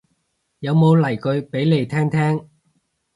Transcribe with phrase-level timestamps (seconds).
[0.61, 2.49] 有冇例句俾嚟聽聽